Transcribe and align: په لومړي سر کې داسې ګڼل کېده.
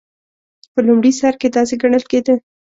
په 0.73 0.79
لومړي 0.87 1.11
سر 1.19 1.33
کې 1.41 1.47
داسې 1.57 1.73
ګڼل 1.81 2.03
کېده. 2.11 2.35